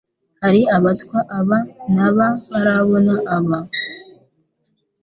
[0.41, 1.57] hari abatwa aba
[1.93, 3.59] n'aba barabona aba